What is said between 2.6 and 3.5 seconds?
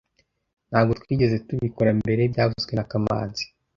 na kamanzi